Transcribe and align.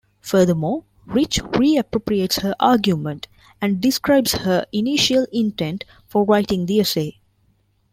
Furthermore, 0.21 0.83
Rich 1.05 1.41
re-appropriates 1.59 2.37
her 2.39 2.55
argument 2.59 3.27
and 3.61 3.79
describes 3.79 4.31
her 4.33 4.65
initial 4.71 5.27
intent 5.31 5.83
for 6.07 6.23
writing 6.23 6.65
the 6.65 6.79
essay. 6.79 7.19